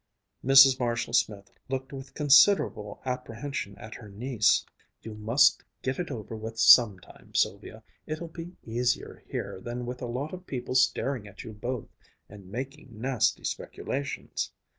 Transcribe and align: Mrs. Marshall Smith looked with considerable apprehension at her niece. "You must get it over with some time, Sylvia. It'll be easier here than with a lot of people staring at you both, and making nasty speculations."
Mrs. 0.43 0.79
Marshall 0.79 1.13
Smith 1.13 1.51
looked 1.69 1.93
with 1.93 2.15
considerable 2.15 3.03
apprehension 3.05 3.77
at 3.77 3.93
her 3.93 4.09
niece. 4.09 4.65
"You 5.03 5.13
must 5.13 5.61
get 5.83 5.99
it 5.99 6.09
over 6.09 6.35
with 6.35 6.57
some 6.59 6.97
time, 6.99 7.35
Sylvia. 7.35 7.83
It'll 8.07 8.27
be 8.27 8.57
easier 8.63 9.23
here 9.27 9.61
than 9.61 9.85
with 9.85 10.01
a 10.01 10.07
lot 10.07 10.33
of 10.33 10.47
people 10.47 10.73
staring 10.73 11.27
at 11.27 11.43
you 11.43 11.53
both, 11.53 11.93
and 12.27 12.49
making 12.49 12.99
nasty 12.99 13.43
speculations." 13.43 14.49